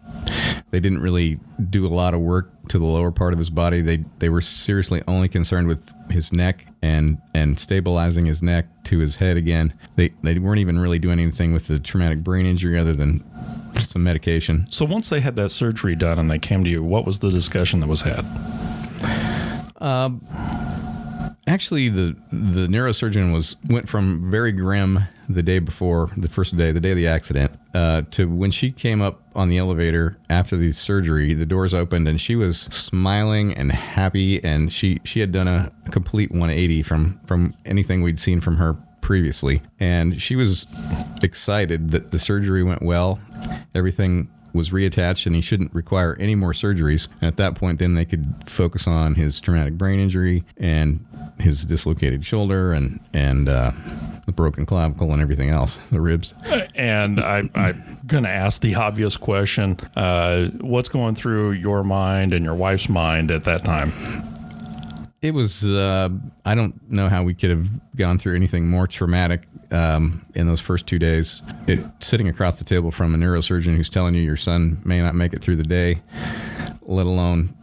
[0.70, 3.82] They didn't really do a lot of work to the lower part of his body.
[3.82, 8.98] They they were seriously only concerned with his neck and and stabilizing his neck to
[8.98, 9.74] his head again.
[9.96, 13.24] They they weren't even really doing anything with the traumatic brain injury other than
[13.88, 14.66] some medication.
[14.70, 17.30] So once they had that surgery done and they came to you, what was the
[17.30, 18.24] discussion that was had?
[19.80, 20.24] Um,
[21.46, 26.72] actually, the the neurosurgeon was went from very grim the day before the first day,
[26.72, 30.56] the day of the accident, uh, to when she came up on the elevator after
[30.56, 31.34] the surgery.
[31.34, 35.72] The doors opened and she was smiling and happy, and she she had done a
[35.90, 40.66] complete 180 from from anything we'd seen from her previously, and she was
[41.22, 43.20] excited that the surgery went well.
[43.74, 47.08] Everything was reattached and he shouldn't require any more surgeries.
[47.20, 51.04] And at that point, then they could focus on his traumatic brain injury and
[51.38, 53.72] his dislocated shoulder and and uh,
[54.26, 56.34] the broken clavicle and everything else, the ribs.
[56.74, 62.32] And I, I'm going to ask the obvious question: uh, What's going through your mind
[62.32, 63.92] and your wife's mind at that time?
[65.22, 65.64] It was.
[65.64, 66.08] Uh,
[66.44, 70.60] I don't know how we could have gone through anything more traumatic um, in those
[70.60, 71.42] first two days.
[71.66, 75.14] It sitting across the table from a neurosurgeon who's telling you your son may not
[75.14, 76.02] make it through the day,
[76.82, 77.54] let alone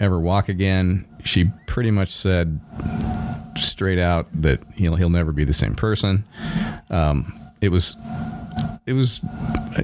[0.00, 1.06] ever walk again.
[1.24, 2.60] She pretty much said
[3.56, 6.24] straight out that he'll he'll never be the same person.
[6.90, 7.96] Um, it was
[8.86, 9.20] it was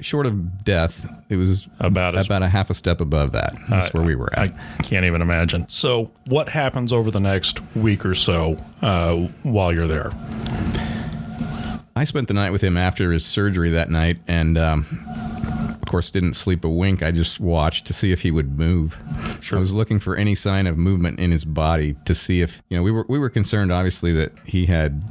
[0.01, 1.13] short of death.
[1.29, 3.55] It was about about a half a step above that.
[3.69, 4.39] That's where we were at.
[4.39, 4.47] I
[4.83, 5.67] can't even imagine.
[5.69, 10.11] So, what happens over the next week or so uh, while you're there?
[11.95, 14.85] I spent the night with him after his surgery that night, and um,
[15.81, 17.03] of course, didn't sleep a wink.
[17.03, 18.97] I just watched to see if he would move.
[19.41, 19.57] Sure.
[19.57, 22.77] I was looking for any sign of movement in his body to see if you
[22.77, 25.03] know we were we were concerned, obviously, that he had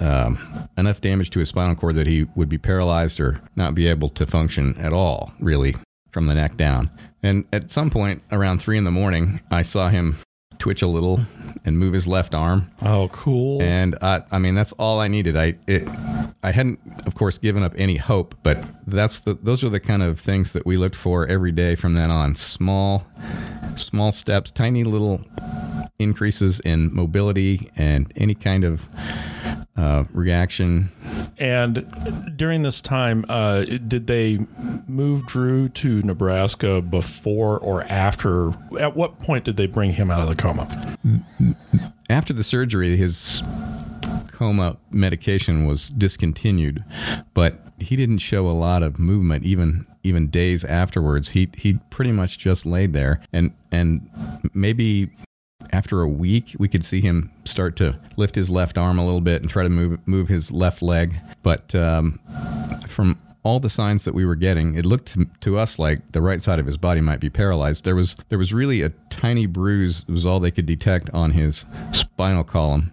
[0.00, 3.86] um, enough damage to his spinal cord that he would be paralyzed or not be
[3.86, 5.76] able to function at all, really,
[6.10, 6.90] from the neck down.
[7.22, 10.18] And at some point around three in the morning, I saw him
[10.58, 11.20] twitch a little
[11.64, 12.70] and move his left arm.
[12.82, 13.62] Oh, cool!
[13.62, 15.36] And I, I mean, that's all I needed.
[15.36, 15.88] I, it,
[16.42, 20.02] I hadn't, of course, given up any hope, but that's the, those are the kind
[20.02, 22.34] of things that we looked for every day from then on.
[22.34, 23.06] Small,
[23.76, 25.24] small steps, tiny little
[25.98, 28.88] increases in mobility and any kind of
[29.76, 30.90] uh, reaction.
[31.38, 34.46] And during this time, uh, did they
[34.86, 38.54] move Drew to Nebraska before or after?
[38.78, 40.53] At what point did they bring him out of the coma?
[42.08, 43.42] After the surgery, his
[44.32, 46.84] coma medication was discontinued,
[47.32, 51.30] but he didn't show a lot of movement even even days afterwards.
[51.30, 54.08] He he pretty much just laid there and and
[54.52, 55.10] maybe
[55.74, 59.20] after a week, we could see him start to lift his left arm a little
[59.20, 61.16] bit and try to move move his left leg.
[61.42, 62.20] But um,
[62.88, 66.42] from all the signs that we were getting, it looked to, us like the right
[66.42, 67.84] side of his body might be paralyzed.
[67.84, 70.04] There was there was really a tiny bruise.
[70.08, 72.90] It was all they could detect on his spinal column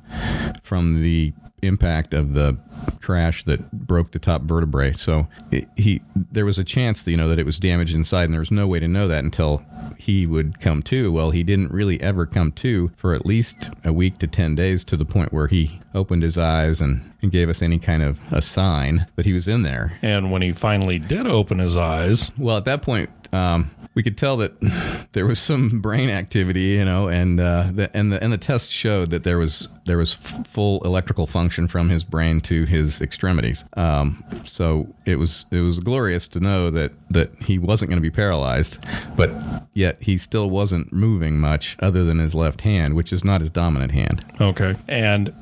[0.61, 2.57] from the impact of the
[3.01, 4.93] crash that broke the top vertebrae.
[4.93, 8.25] So it, he there was a chance that you know that it was damaged inside,
[8.25, 9.63] and there was no way to know that until
[9.97, 11.11] he would come to.
[11.11, 14.83] Well, he didn't really ever come to for at least a week to ten days,
[14.85, 18.19] to the point where he opened his eyes and, and gave us any kind of
[18.31, 19.97] a sign that he was in there.
[20.01, 23.09] And when he finally did open his eyes, well, at that point.
[23.33, 24.53] Um, we could tell that
[25.11, 28.71] there was some brain activity, you know, and uh, the, and the and the test
[28.71, 33.63] showed that there was there was full electrical function from his brain to his extremities.
[33.75, 38.01] Um, so it was it was glorious to know that that he wasn't going to
[38.01, 38.77] be paralyzed,
[39.15, 39.31] but
[39.73, 43.49] yet he still wasn't moving much other than his left hand, which is not his
[43.49, 44.25] dominant hand.
[44.39, 45.33] Okay, and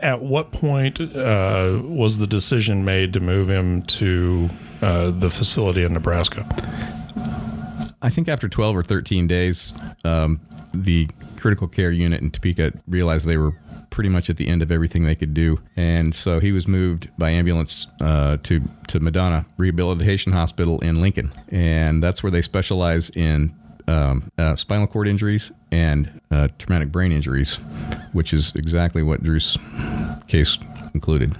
[0.00, 4.48] at what point uh, was the decision made to move him to
[4.80, 6.46] uh, the facility in Nebraska?
[8.02, 9.72] I think after 12 or 13 days,
[10.04, 10.40] um,
[10.72, 13.52] the critical care unit in Topeka realized they were
[13.90, 17.08] pretty much at the end of everything they could do, and so he was moved
[17.16, 23.10] by ambulance uh, to to Madonna Rehabilitation Hospital in Lincoln, and that's where they specialize
[23.10, 23.54] in
[23.86, 27.56] um, uh, spinal cord injuries and uh, traumatic brain injuries,
[28.12, 29.58] which is exactly what Drew's
[30.28, 30.58] case
[30.94, 31.36] included.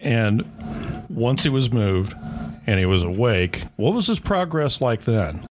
[0.00, 0.44] And
[1.08, 2.14] once he was moved
[2.66, 5.46] and he was awake, what was his progress like then?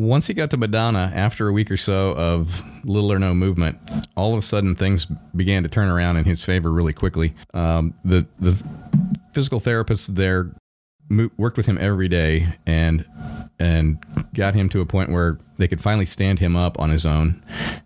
[0.00, 3.78] Once he got to Madonna, after a week or so of little or no movement,
[4.16, 7.34] all of a sudden things began to turn around in his favor really quickly.
[7.52, 8.56] Um, the the
[9.34, 10.52] physical therapist there
[11.10, 13.04] mo- worked with him every day and
[13.58, 13.98] and
[14.32, 17.42] got him to a point where they could finally stand him up on his own.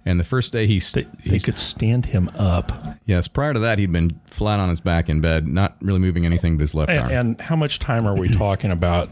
[0.07, 2.71] And the first day he, st- They, they could stand him up.
[3.07, 6.25] yes, prior to that he'd been flat on his back in bed, not really moving
[6.25, 7.11] anything but his left And, arm.
[7.11, 9.11] and how much time are we talking about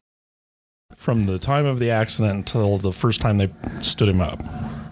[0.97, 3.51] from the time of the accident until the first time they
[3.81, 4.43] stood him up?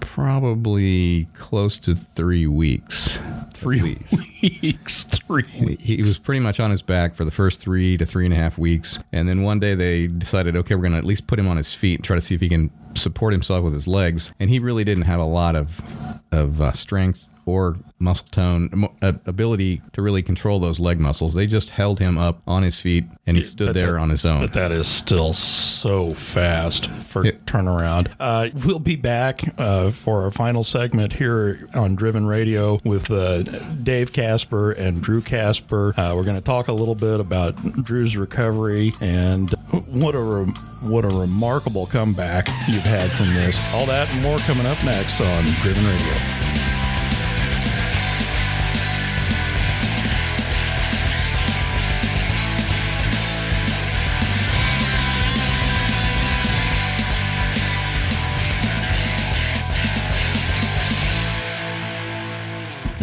[0.00, 3.18] Probably close to three weeks.
[3.52, 5.04] Three weeks.
[5.04, 5.82] Three weeks.
[5.82, 8.36] He was pretty much on his back for the first three to three and a
[8.36, 8.98] half weeks.
[9.12, 11.56] And then one day they decided, okay, we're going to at least put him on
[11.56, 14.30] his feet and try to see if he can support himself with his legs.
[14.40, 15.80] And he really didn't have a lot of,
[16.32, 21.34] of uh, strength or muscle tone, ability to really control those leg muscles.
[21.34, 24.10] They just held him up on his feet and he stood But there that- on
[24.10, 24.40] his own.
[24.40, 27.32] But that is still so fast for Yeah.
[27.46, 28.08] turnaround.
[28.18, 33.42] Uh, we'll be back uh, for our final segment here on Driven Radio with uh,
[33.82, 35.92] Dave Casper and Drew Casper.
[35.96, 39.50] Uh, we're going to talk a little bit about Drew's recovery and
[39.88, 43.60] what a re- what a remarkable comeback you've had from this.
[43.74, 46.49] All that and more coming up next on Driven Radio.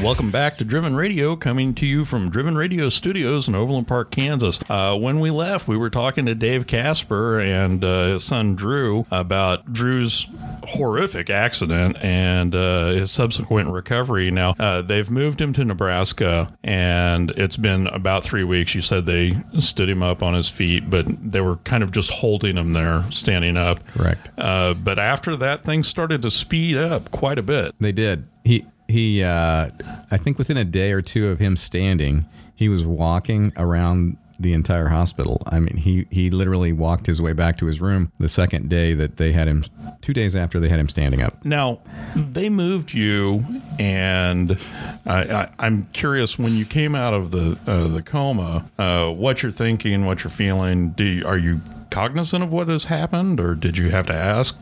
[0.02, 4.12] Welcome back to Driven Radio, coming to you from Driven Radio Studios in Overland Park,
[4.12, 4.60] Kansas.
[4.70, 9.08] Uh, when we left, we were talking to Dave Casper and uh, his son Drew
[9.10, 10.28] about Drew's
[10.68, 14.30] horrific accident and uh, his subsequent recovery.
[14.30, 18.76] Now, uh, they've moved him to Nebraska, and it's been about three weeks.
[18.76, 22.12] You said they stood him up on his feet, but they were kind of just
[22.12, 23.86] holding him there, standing up.
[23.88, 24.30] Correct.
[24.38, 27.74] Uh, but after that, things started to speed up quite a bit.
[27.80, 28.28] They did.
[28.46, 29.24] He he.
[29.24, 29.70] Uh,
[30.12, 34.54] I think within a day or two of him standing, he was walking around the
[34.54, 35.42] entire hospital.
[35.48, 38.94] I mean, he he literally walked his way back to his room the second day
[38.94, 39.66] that they had him.
[40.02, 41.44] Two days after they had him standing up.
[41.44, 41.80] Now,
[42.16, 43.44] they moved you,
[43.80, 44.58] and
[45.06, 49.52] I, I'm curious when you came out of the uh, the coma, uh, what you're
[49.52, 50.90] thinking, what you're feeling.
[50.90, 54.56] Do you, are you cognizant of what has happened, or did you have to ask?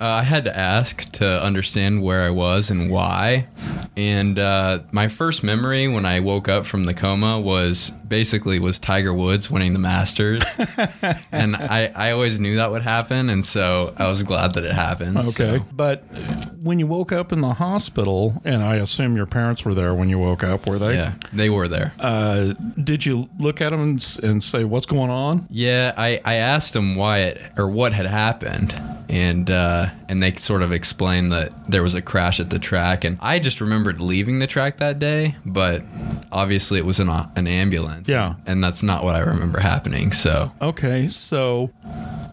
[0.00, 3.48] Uh, I had to ask to understand where I was and why.
[3.98, 8.78] And uh, my first memory when I woke up from the coma was basically was
[8.78, 10.42] Tiger Woods winning the Masters,
[11.32, 14.72] and I, I always knew that would happen, and so I was glad that it
[14.72, 15.16] happened.
[15.16, 15.64] Okay, so.
[15.72, 16.02] but
[16.60, 20.08] when you woke up in the hospital, and I assume your parents were there when
[20.08, 20.94] you woke up, were they?
[20.94, 21.94] yeah, they were there.
[21.98, 25.46] Uh, did you look at them and, and say, "What's going on"?
[25.48, 28.74] Yeah, I, I asked them why it or what had happened,
[29.08, 33.04] and uh, and they sort of explained that there was a crash at the track,
[33.04, 35.82] and I just remembered leaving the track that day, but
[36.32, 38.34] obviously it was an an ambulance, Yeah.
[38.46, 40.12] and that's not what I remember happening.
[40.12, 41.70] So Okay, so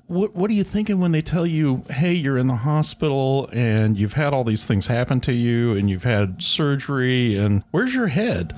[0.07, 3.97] what what are you thinking when they tell you, "Hey, you're in the hospital and
[3.97, 8.07] you've had all these things happen to you and you've had surgery and where's your
[8.07, 8.53] head?"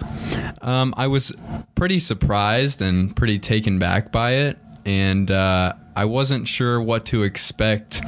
[0.62, 1.32] um, I was
[1.76, 7.24] pretty surprised and pretty taken back by it, and uh, I wasn't sure what to
[7.24, 8.02] expect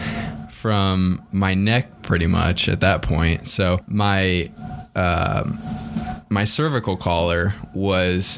[0.62, 3.48] from my neck pretty much at that point.
[3.48, 4.52] So my
[4.96, 5.60] um,
[6.30, 8.38] my cervical collar was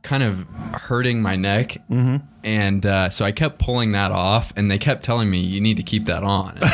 [0.00, 2.24] kind of hurting my neck, mm-hmm.
[2.42, 5.76] and uh, so I kept pulling that off, and they kept telling me you need
[5.76, 6.58] to keep that on.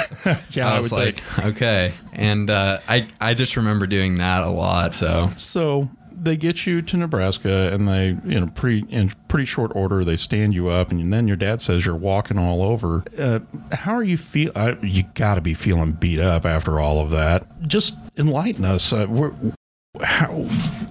[0.51, 4.51] Yeah, I I was like, okay, and uh, I I just remember doing that a
[4.51, 4.95] lot.
[4.95, 5.91] So So
[6.23, 10.17] they get you to Nebraska and they, you know, pretty in pretty short order, they
[10.17, 13.05] stand you up, and then your dad says you're walking all over.
[13.19, 13.41] Uh,
[13.75, 14.53] how are you feel?
[14.83, 17.47] You got to be feeling beat up after all of that.
[17.67, 18.93] Just enlighten us.
[18.93, 19.07] Uh,
[20.01, 20.29] how,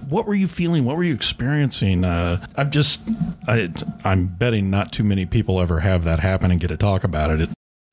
[0.08, 0.84] what were you feeling?
[0.84, 2.04] What were you experiencing?
[2.04, 3.00] Uh, I'm just,
[3.48, 3.72] I,
[4.04, 7.30] I'm betting not too many people ever have that happen and get to talk about
[7.30, 7.40] it.
[7.40, 7.50] it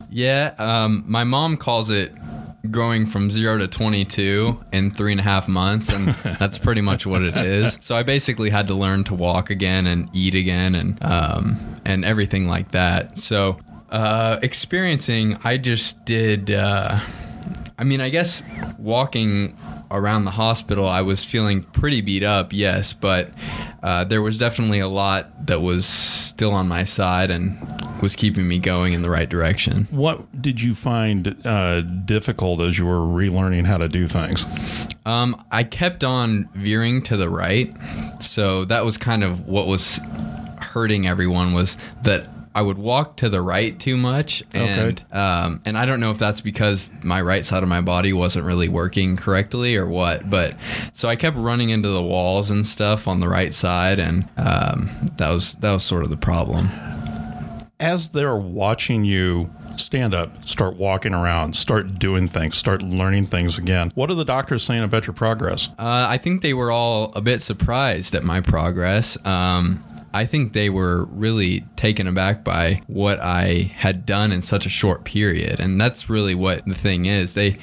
[0.10, 2.14] Yeah, um, my mom calls it
[2.70, 7.06] growing from zero to 22 in three and a half months, and that's pretty much
[7.06, 7.78] what it is.
[7.82, 12.04] So I basically had to learn to walk again and eat again and um, and
[12.04, 13.18] everything like that.
[13.18, 16.52] So uh, experiencing, I just did.
[16.52, 17.00] Uh,
[17.78, 18.44] I mean, I guess
[18.78, 19.58] walking
[19.90, 23.32] around the hospital, I was feeling pretty beat up, yes, but
[23.82, 27.58] uh, there was definitely a lot that was still on my side and
[28.02, 29.88] was keeping me going in the right direction.
[29.92, 34.46] What did you find uh, difficult as you were relearning how to do things?
[35.06, 37.74] Um, I kept on veering to the right,
[38.22, 40.00] so that was kind of what was
[40.62, 45.18] hurting everyone was that I would walk to the right too much, and Okay.
[45.18, 48.46] um, and I don't know if that's because my right side of my body wasn't
[48.46, 50.56] really working correctly or what, but
[50.94, 55.12] so I kept running into the walls and stuff on the right side, and um,
[55.18, 56.70] that was that was sort of the problem.
[57.80, 63.58] As they're watching you stand up, start walking around, start doing things, start learning things
[63.58, 65.70] again, what are the doctors saying about your progress?
[65.80, 69.18] Uh, I think they were all a bit surprised at my progress.
[69.26, 74.66] Um, I think they were really taken aback by what I had done in such
[74.66, 77.34] a short period, and that's really what the thing is.
[77.34, 77.58] They,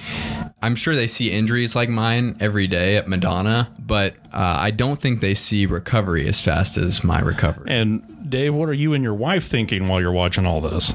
[0.62, 5.00] I'm sure they see injuries like mine every day at Madonna, but uh, I don't
[5.00, 7.66] think they see recovery as fast as my recovery.
[7.68, 10.94] And Dave, what are you and your wife thinking while you're watching all this?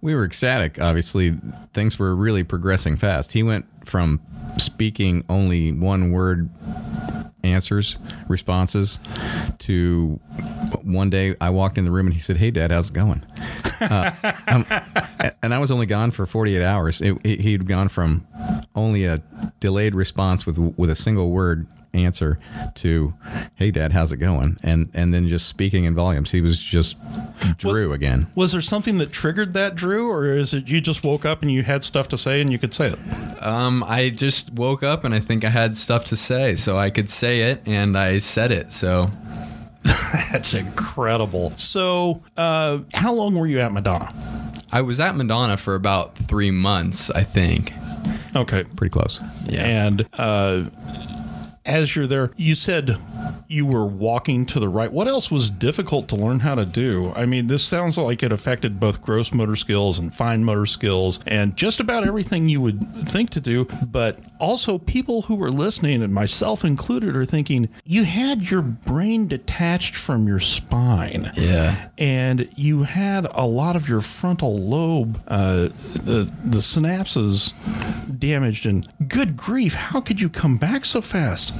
[0.00, 0.80] We were ecstatic.
[0.80, 1.36] Obviously,
[1.74, 3.32] things were really progressing fast.
[3.32, 4.20] He went from
[4.58, 6.48] speaking only one word
[7.44, 7.96] answers,
[8.28, 8.98] responses,
[9.58, 10.20] to
[10.82, 13.24] one day I walked in the room and he said, "Hey, Dad, how's it going?"
[13.80, 14.10] Uh,
[14.48, 14.66] um,
[15.42, 17.00] and I was only gone for 48 hours.
[17.00, 18.26] It, it- he'd gone from
[18.74, 19.22] only a
[19.60, 22.38] delayed response with with a single word answer
[22.74, 23.14] to
[23.56, 26.96] hey dad how's it going and and then just speaking in volumes he was just
[27.56, 31.24] drew again Was there something that triggered that, Drew, or is it you just woke
[31.24, 32.98] up and you had stuff to say and you could say it?
[33.42, 36.90] Um, I just woke up and I think I had stuff to say, so I
[36.90, 38.72] could say it, and I said it.
[38.72, 39.10] So
[40.32, 41.52] That's incredible.
[41.56, 44.12] So, uh, how long were you at Madonna?
[44.70, 47.72] I was at Madonna for about three months, I think.
[48.36, 48.64] Okay.
[48.76, 49.64] pretty close Yeah.
[49.64, 50.64] And uh,
[51.68, 52.98] as you're there, you said
[53.46, 54.90] you were walking to the right.
[54.90, 57.12] What else was difficult to learn how to do?
[57.14, 61.20] I mean, this sounds like it affected both gross motor skills and fine motor skills
[61.26, 63.66] and just about everything you would think to do.
[63.86, 69.26] But also, people who were listening, and myself included, are thinking you had your brain
[69.28, 71.88] detached from your spine Yeah.
[71.98, 77.52] and you had a lot of your frontal lobe, uh, the the synapses
[78.18, 78.66] damaged.
[78.66, 81.52] And good grief, how could you come back so fast?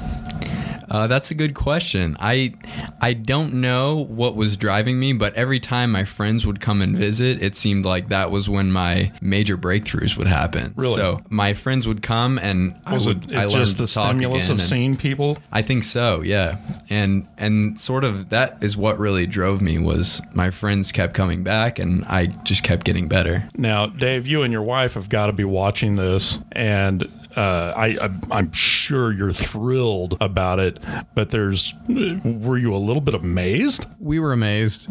[0.90, 2.16] Uh, that's a good question.
[2.20, 2.54] I
[3.00, 6.96] I don't know what was driving me, but every time my friends would come and
[6.96, 10.72] visit, it seemed like that was when my major breakthroughs would happen.
[10.76, 10.96] Really?
[10.96, 14.48] So my friends would come, and I Was would it, I learned just the stimulus
[14.48, 15.38] of seeing people?
[15.52, 16.58] I think so, yeah.
[16.88, 21.42] And and sort of that is what really drove me was my friends kept coming
[21.42, 23.48] back and I just kept getting better.
[23.56, 28.10] Now, Dave, you and your wife have got to be watching this, and uh, I,
[28.30, 30.78] I'm sure you're thrilled about it.
[31.14, 33.86] But there's, were you a little bit amazed?
[33.98, 34.88] we were amazed,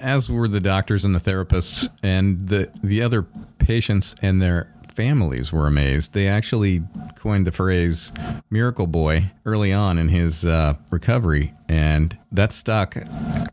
[0.00, 3.26] as were the doctors and the therapists, and the the other
[3.58, 6.12] patients and their families were amazed.
[6.12, 6.82] They actually
[7.16, 8.10] coined the phrase
[8.50, 12.96] "miracle boy" early on in his uh, recovery, and that stuck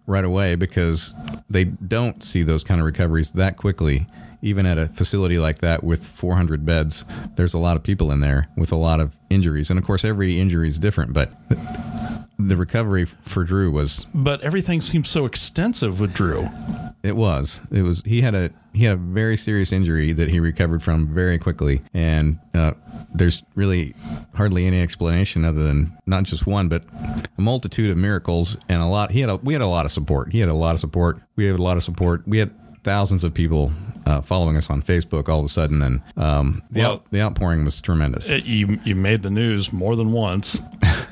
[0.08, 1.14] right away because
[1.50, 4.08] they don't see those kind of recoveries that quickly.
[4.46, 7.04] Even at a facility like that with 400 beds,
[7.36, 10.06] there's a lot of people in there with a lot of injuries, and of course,
[10.06, 11.14] every injury is different.
[11.14, 11.32] But
[12.38, 16.48] the recovery for Drew was But everything seems so extensive with Drew.
[17.02, 17.60] it was.
[17.72, 18.04] It was.
[18.06, 21.82] He had a he had a very serious injury that he recovered from very quickly,
[21.94, 22.74] and uh,
[23.14, 23.96] there's really
[24.36, 26.84] hardly any explanation other than not just one, but
[27.36, 29.10] a multitude of miracles and a lot.
[29.10, 30.34] He had a we had a lot of support.
[30.34, 31.20] He had a lot of support.
[31.36, 32.28] We had a lot of support.
[32.28, 32.52] We had
[32.86, 33.72] thousands of people
[34.06, 37.20] uh, following us on Facebook all of a sudden, and um, the Well- out, the
[37.22, 38.30] outpouring was tremendous.
[38.30, 40.62] It, you you made the news more than once,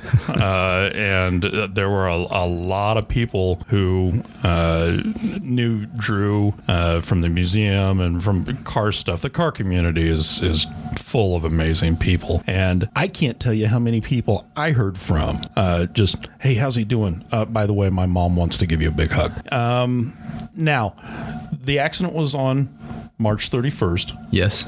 [0.27, 4.97] uh, and uh, there were a, a lot of people who uh,
[5.41, 9.21] knew Drew uh, from the museum and from car stuff.
[9.21, 13.79] The car community is is full of amazing people, and I can't tell you how
[13.79, 15.41] many people I heard from.
[15.55, 17.25] Uh, just hey, how's he doing?
[17.31, 19.51] Uh, by the way, my mom wants to give you a big hug.
[19.51, 20.17] Um,
[20.55, 20.95] now,
[21.51, 22.77] the accident was on
[23.17, 24.27] March 31st.
[24.31, 24.65] Yes.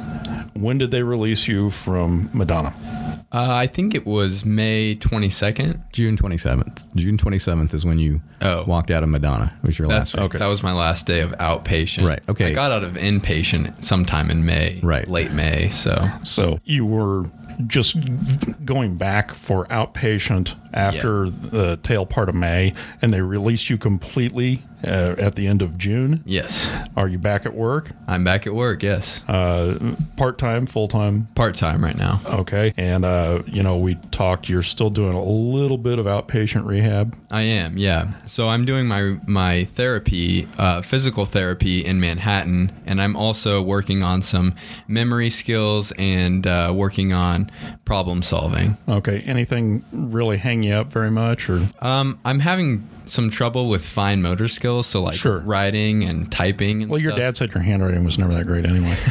[0.53, 2.73] When did they release you from Madonna?
[3.35, 5.81] Uh, I think it was May 22nd.
[5.91, 6.85] June twenty seventh.
[6.95, 8.63] June twenty seventh is when you Oh.
[8.63, 9.53] walked out of Madonna.
[9.63, 10.23] Was your That's last?
[10.23, 10.37] Okay.
[10.37, 12.07] That was my last day of outpatient.
[12.07, 12.47] Right, okay.
[12.47, 14.79] I got out of inpatient sometime in May.
[14.81, 15.05] Right.
[15.09, 15.69] Late May.
[15.69, 17.25] So So you were
[17.67, 17.97] just
[18.65, 24.63] going back for outpatient after the tail part of May, and they released you completely
[24.85, 26.23] uh, at the end of June.
[26.25, 26.69] Yes.
[26.95, 27.91] Are you back at work?
[28.07, 29.21] I'm back at work, yes.
[29.27, 31.27] Uh, Part time, full time?
[31.35, 32.21] Part time right now.
[32.25, 32.73] Okay.
[32.77, 37.15] And, uh, you know, we talked, you're still doing a little bit of outpatient rehab.
[37.29, 38.13] I am, yeah.
[38.25, 44.03] So I'm doing my my therapy, uh, physical therapy in Manhattan, and I'm also working
[44.03, 44.55] on some
[44.87, 47.51] memory skills and uh, working on
[47.83, 48.77] problem solving.
[48.87, 49.21] Okay.
[49.21, 51.49] Anything really hang you up very much?
[51.49, 51.69] or?
[51.79, 55.39] Um, I'm having some trouble with fine motor skills, so like Sure.
[55.39, 56.83] writing and typing.
[56.83, 58.95] And Well, your dad said your handwriting was never that great anyway.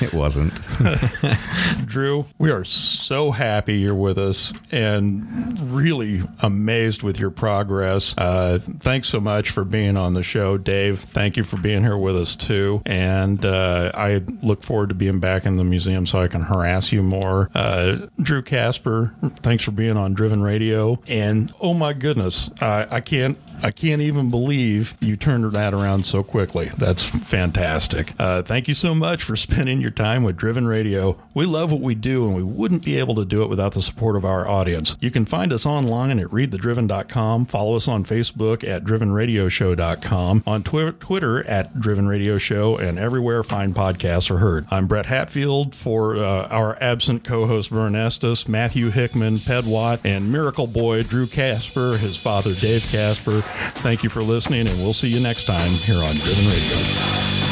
[0.00, 0.54] It wasn't.
[1.86, 8.14] Drew, we are so happy you're with us and really amazed with your progress.
[8.16, 11.00] Uh, thanks so much for being on the show, Dave.
[11.00, 12.82] Thank you for being here with us too.
[12.86, 16.92] And uh, I look forward to being back in the museum so I can harass
[16.92, 17.50] you more.
[17.54, 21.00] Uh, Drew Casper, thanks for being on Driven Radio.
[21.06, 26.04] And oh my goodness, I, I can't I can't even believe you turned that around
[26.06, 26.70] so quickly.
[26.76, 28.12] That's fantastic.
[28.18, 31.16] Uh, thank you so much for spending your time with Driven Radio.
[31.34, 33.82] We love what we do, and we wouldn't be able to do it without the
[33.82, 34.96] support of our audience.
[35.00, 40.92] You can find us online at readthedriven.com, follow us on Facebook at drivenradioshow.com, on twi-
[40.98, 44.66] Twitter at Driven Radio Show, and everywhere fine podcasts are heard.
[44.70, 50.30] I'm Brett Hatfield for uh, our absent co-host Vern Estes, Matthew Hickman, Ped Watt, and
[50.32, 53.42] Miracle Boy Drew Casper, his father Dave Casper.
[53.76, 57.49] Thank you for listening, and we'll see you next time here on Driven Radio.